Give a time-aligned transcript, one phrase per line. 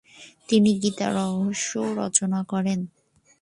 [0.49, 2.79] তিনি গীতা রহস্য রচনা করেন।